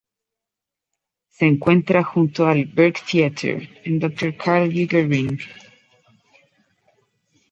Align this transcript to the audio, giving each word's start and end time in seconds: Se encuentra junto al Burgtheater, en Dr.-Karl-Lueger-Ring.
Se 1.29 1.45
encuentra 1.45 2.03
junto 2.03 2.47
al 2.47 2.65
Burgtheater, 2.65 3.69
en 3.83 3.99
Dr.-Karl-Lueger-Ring. 3.99 5.39